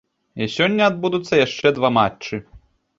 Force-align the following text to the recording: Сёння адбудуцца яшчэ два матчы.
Сёння 0.55 0.81
адбудуцца 0.93 1.33
яшчэ 1.45 1.75
два 1.79 1.95
матчы. 2.03 2.45